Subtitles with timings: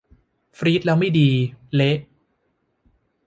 [0.57, 1.29] ฟรีซแล้ว ไม่ดี
[1.75, 1.97] เละ